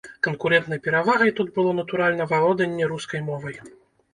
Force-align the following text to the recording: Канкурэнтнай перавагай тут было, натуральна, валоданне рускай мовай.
Канкурэнтнай 0.27 0.79
перавагай 0.87 1.31
тут 1.39 1.51
было, 1.57 1.75
натуральна, 1.81 2.27
валоданне 2.33 2.89
рускай 2.95 3.21
мовай. 3.29 3.63